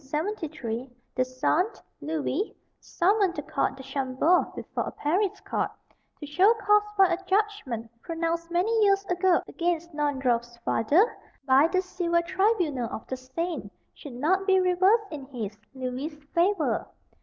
[0.01, 1.67] In 1873, the son,
[2.01, 5.69] Louis, summoned the Count de Chambord before a Paris court,
[6.19, 11.05] to show cause why a judgment pronounced many years ago against Naundorff's father,
[11.45, 16.87] by the Civil Tribunal of the Seine, should not be reversed in his, Louis's, favour.